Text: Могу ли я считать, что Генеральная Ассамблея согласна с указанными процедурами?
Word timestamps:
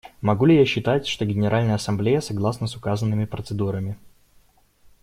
Могу 0.21 0.45
ли 0.45 0.55
я 0.55 0.65
считать, 0.65 1.05
что 1.05 1.25
Генеральная 1.27 1.75
Ассамблея 1.75 2.21
согласна 2.21 2.65
с 2.65 2.75
указанными 2.75 3.25
процедурами? 3.25 3.99